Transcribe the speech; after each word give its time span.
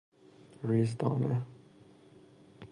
ریزدانه 0.63 1.45